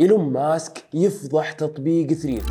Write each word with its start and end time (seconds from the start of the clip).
إيلون 0.00 0.32
ماسك 0.32 0.84
يفضح 0.94 1.52
تطبيق 1.52 2.12
ثريد 2.12 2.42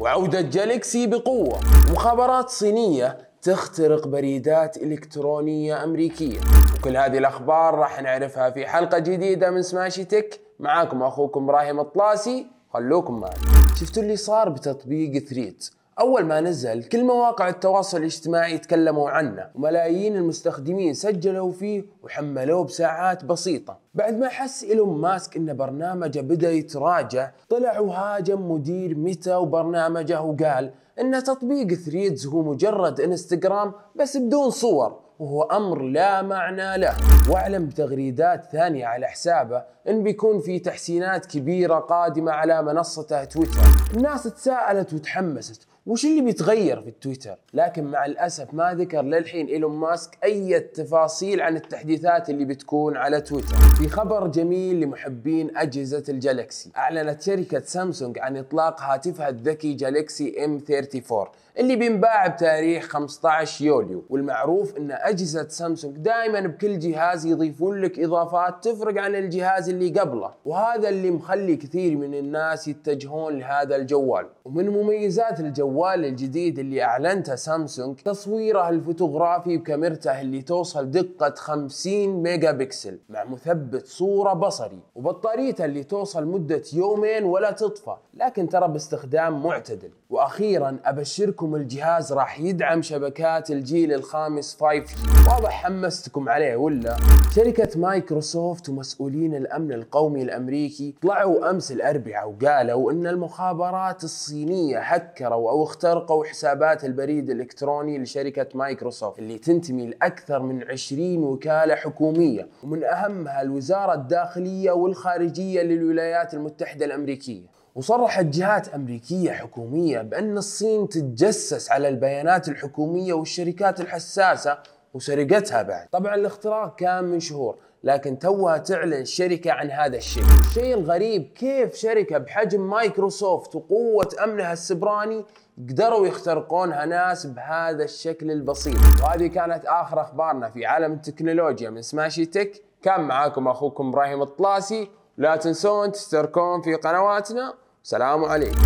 وعودة 0.00 0.40
جالكسي 0.40 1.06
بقوة. 1.06 1.60
مخابرات 1.92 2.48
صينية 2.48 3.18
تخترق 3.42 4.08
بريدات 4.08 4.76
إلكترونية 4.76 5.84
أمريكية. 5.84 6.40
وكل 6.78 6.96
هذه 6.96 7.18
الأخبار 7.18 7.74
راح 7.74 8.02
نعرفها 8.02 8.50
في 8.50 8.66
حلقة 8.66 8.98
جديدة 8.98 9.50
من 9.50 9.62
سماشي 9.62 10.04
Tech. 10.04 10.40
معاكم 10.58 11.02
أخوكم 11.02 11.44
إبراهيم 11.44 11.80
الطلاسي. 11.80 12.46
خلوكم 12.72 13.20
معي. 13.20 13.36
شفتوا 13.80 14.02
اللي 14.02 14.16
صار 14.16 14.48
بتطبيق 14.48 15.24
ثريد 15.24 15.62
أول 15.98 16.24
ما 16.24 16.40
نزل 16.40 16.84
كل 16.84 17.04
مواقع 17.04 17.48
التواصل 17.48 17.98
الاجتماعي 17.98 18.58
تكلموا 18.58 19.10
عنه 19.10 19.46
وملايين 19.54 20.16
المستخدمين 20.16 20.94
سجلوا 20.94 21.52
فيه 21.52 21.84
وحملوه 22.02 22.64
بساعات 22.64 23.24
بسيطة. 23.24 23.78
بعد 23.94 24.18
ما 24.18 24.28
حس 24.28 24.64
إيلون 24.64 25.00
ماسك 25.00 25.36
إن 25.36 25.56
برنامجه 25.56 26.20
بدأ 26.20 26.50
يتراجع 26.50 27.30
طلع 27.48 27.80
وهاجم 27.80 28.50
مدير 28.50 28.94
ميتا 28.94 29.36
وبرنامجه 29.36 30.22
وقال 30.22 30.70
إن 31.00 31.22
تطبيق 31.22 31.74
ثريدز 31.74 32.26
هو 32.26 32.42
مجرد 32.42 33.00
إنستغرام 33.00 33.72
بس 33.96 34.16
بدون 34.16 34.50
صور 34.50 35.00
وهو 35.18 35.42
أمر 35.42 35.82
لا 35.82 36.22
معنى 36.22 36.78
له. 36.78 36.94
واعلن 37.30 37.66
بتغريدات 37.66 38.44
ثانية 38.44 38.86
على 38.86 39.06
حسابه 39.06 39.64
إن 39.88 40.02
بيكون 40.02 40.40
في 40.40 40.58
تحسينات 40.58 41.26
كبيرة 41.26 41.74
قادمة 41.78 42.32
على 42.32 42.62
منصته 42.62 43.24
تويتر. 43.24 43.60
الناس 43.96 44.22
تساءلت 44.22 44.94
وتحمست 44.94 45.69
وش 45.86 46.04
اللي 46.04 46.20
بيتغير 46.20 46.80
في 46.80 46.88
التويتر 46.88 47.36
لكن 47.54 47.84
مع 47.84 48.04
الأسف 48.06 48.54
ما 48.54 48.74
ذكر 48.74 49.02
للحين 49.02 49.46
إيلون 49.46 49.76
ماسك 49.76 50.18
أي 50.24 50.60
تفاصيل 50.60 51.40
عن 51.40 51.56
التحديثات 51.56 52.30
اللي 52.30 52.44
بتكون 52.44 52.96
على 52.96 53.20
تويتر. 53.20 53.56
في 53.78 53.88
خبر 53.88 54.26
جميل 54.26 54.80
لمحبين 54.80 55.56
أجهزة 55.56 56.04
الجالكسي. 56.08 56.70
أعلنت 56.76 57.22
شركة 57.22 57.60
سامسونج 57.60 58.18
عن 58.18 58.36
إطلاق 58.36 58.80
هاتفها 58.80 59.28
الذكي 59.28 59.72
جالكسي 59.72 60.44
ام 60.44 60.58
34 60.70 61.26
اللي 61.58 61.76
بينباع 61.76 62.26
بتاريخ 62.26 62.84
15 62.88 63.64
يوليو. 63.64 64.04
والمعروف 64.10 64.76
إن 64.76 64.90
أجهزة 64.90 65.48
سامسونج 65.48 65.96
دائما 65.96 66.40
بكل 66.40 66.78
جهاز 66.78 67.26
يضيفون 67.26 67.80
لك 67.80 67.98
إضافات 67.98 68.64
تفرق 68.64 69.02
عن 69.02 69.14
الجهاز 69.14 69.68
اللي 69.68 70.00
قبله. 70.00 70.30
وهذا 70.44 70.88
اللي 70.88 71.10
مخلي 71.10 71.56
كثير 71.56 71.96
من 71.96 72.14
الناس 72.14 72.68
يتجهون 72.68 73.38
لهذا 73.38 73.76
الجوال. 73.76 74.26
ومن 74.44 74.68
مميزات 74.68 75.40
الجوال 75.40 75.69
الجديد 75.78 76.58
اللي 76.58 76.82
أعلنته 76.82 77.34
سامسونج 77.34 77.96
تصويره 77.96 78.68
الفوتوغرافي 78.68 79.56
بكاميرته 79.56 80.20
اللي 80.20 80.42
توصل 80.42 80.90
دقة 80.90 81.34
50 81.36 82.08
ميجا 82.22 82.52
بكسل 82.52 82.98
مع 83.08 83.24
مثبت 83.24 83.86
صورة 83.86 84.32
بصري 84.32 84.78
وبطاريته 84.94 85.64
اللي 85.64 85.84
توصل 85.84 86.26
مدة 86.26 86.62
يومين 86.72 87.24
ولا 87.24 87.50
تطفى 87.50 87.96
لكن 88.14 88.48
ترى 88.48 88.68
باستخدام 88.68 89.42
معتدل. 89.42 89.90
وأخيرا 90.10 90.76
أبشركم 90.84 91.54
الجهاز 91.54 92.12
راح 92.12 92.40
يدعم 92.40 92.82
شبكات 92.82 93.50
الجيل 93.50 93.92
الخامس 93.92 94.56
5G 94.56 95.28
واضح 95.28 95.50
حمستكم 95.50 96.28
عليه 96.28 96.56
ولا؟ 96.56 96.96
شركة 97.34 97.78
مايكروسوفت 97.80 98.68
ومسؤولين 98.68 99.34
الأمن 99.34 99.72
القومي 99.72 100.22
الأمريكي 100.22 100.94
طلعوا 101.02 101.50
أمس 101.50 101.72
الأربعاء 101.72 102.28
وقالوا 102.42 102.92
إن 102.92 103.06
المخابرات 103.06 104.04
الصينية 104.04 104.78
هكروا 104.78 105.50
أو 105.50 105.59
اخترقوا 105.64 106.24
حسابات 106.24 106.84
البريد 106.84 107.30
الإلكتروني 107.30 107.98
لشركة 107.98 108.46
مايكروسوفت 108.54 109.18
اللي 109.18 109.38
تنتمي 109.38 109.86
لأكثر 109.86 110.42
من 110.42 110.64
20 110.70 111.24
وكالة 111.24 111.74
حكومية 111.74 112.48
ومن 112.64 112.84
أهمها 112.84 113.42
الوزارة 113.42 113.94
الداخلية 113.94 114.70
والخارجية 114.70 115.62
للولايات 115.62 116.34
المتحدة 116.34 116.84
الأمريكية. 116.84 117.46
وصرحت 117.74 118.24
جهات 118.24 118.68
أمريكية 118.68 119.30
حكومية 119.32 120.02
بأن 120.02 120.38
الصين 120.38 120.88
تتجسس 120.88 121.70
على 121.70 121.88
البيانات 121.88 122.48
الحكومية 122.48 123.12
والشركات 123.12 123.80
الحساسة 123.80 124.58
وسرقتها 124.94 125.62
بعد. 125.62 125.88
طبعا 125.92 126.14
الاختراق 126.14 126.76
كان 126.76 127.04
من 127.04 127.20
شهور 127.20 127.56
لكن 127.84 128.18
توها 128.18 128.58
تعلن 128.58 128.92
الشركة 128.92 129.52
عن 129.52 129.70
هذا 129.70 129.96
الشيء. 129.96 130.24
الشيء 130.40 130.74
الغريب 130.74 131.32
كيف 131.34 131.74
شركة 131.74 132.18
بحجم 132.18 132.70
مايكروسوفت 132.70 133.54
وقوة 133.56 134.08
أمنها 134.24 134.52
السبراني 134.52 135.24
قدروا 135.58 136.06
يخترقونها 136.06 136.86
ناس 136.86 137.26
بهذا 137.26 137.84
الشكل 137.84 138.30
البسيط. 138.30 138.76
وهذه 139.02 139.26
كانت 139.26 139.64
آخر 139.66 140.00
أخبارنا 140.00 140.50
في 140.50 140.66
عالم 140.66 140.92
التكنولوجيا 140.92 141.70
من 141.70 141.82
سماشي 141.82 142.26
تك. 142.26 142.62
كان 142.82 143.00
معاكم 143.00 143.48
أخوكم 143.48 143.88
إبراهيم 143.88 144.22
الطلاسي. 144.22 144.88
لا 145.16 145.36
تنسون 145.36 145.92
تشتركون 145.92 146.62
في 146.62 146.74
قنواتنا. 146.74 147.54
سلام 147.82 148.24
عليكم. 148.24 148.58